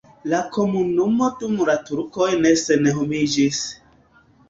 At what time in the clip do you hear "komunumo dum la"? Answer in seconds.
0.55-1.77